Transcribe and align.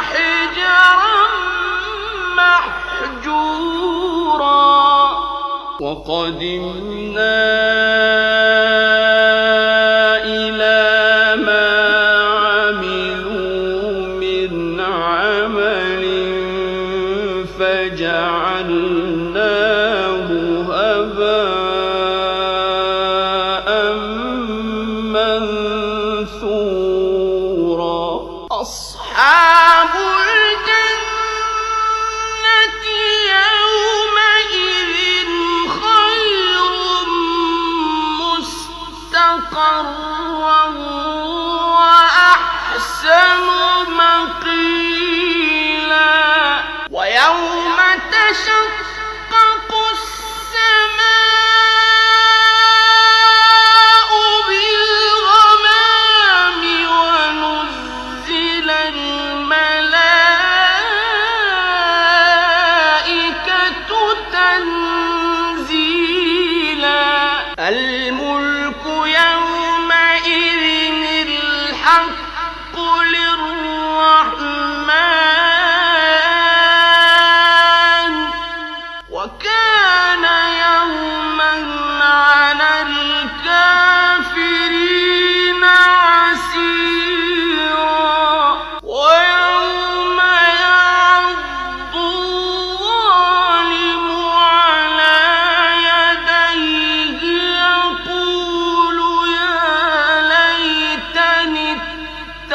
حجرا 0.00 1.26
محجورا. 2.36 3.72
وقدمنا 5.80 7.42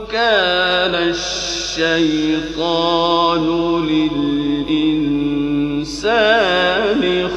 وكان 0.00 0.94
الشيطان 0.94 1.76
للإنسان 4.70 5.30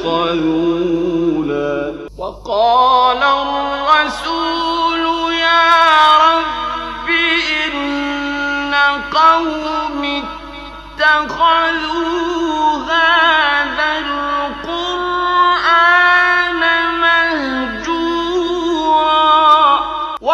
خذولا 0.04 1.94
وقال 2.18 3.22
الرسول 3.22 5.04
يا 5.32 5.68
رب 6.24 7.08
إن 7.66 8.74
قوم 9.14 10.22
اتخذوا 10.98 12.33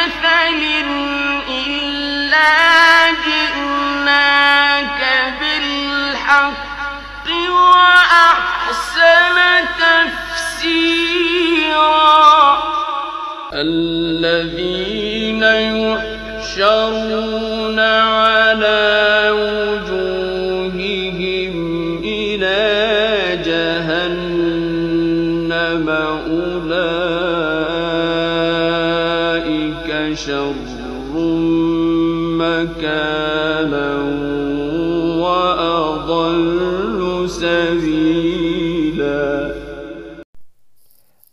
مثل 0.00 0.60
إلا 1.48 2.52
جئناك 3.26 5.00
بالحق 5.40 7.26
وأحسن 7.50 9.36
تفسيرا. 10.60 11.00
الذين 13.52 15.42
يحشرون 16.62 17.59
مكانا 32.60 34.02
وأضل 35.22 37.30
سبيلا. 37.30 39.54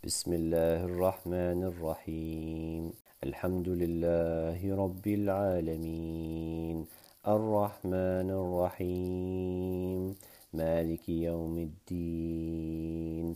بسم 0.06 0.34
الله 0.34 0.86
الرحمن 0.86 1.64
الرحيم. 1.64 2.92
الحمد 3.24 3.70
لله 3.70 4.76
رب 4.76 5.08
العالمين. 5.08 6.86
الرحمن 7.28 8.32
الرحيم. 8.32 10.16
مالك 10.54 11.10
يوم 11.10 11.58
الدين. 11.58 13.36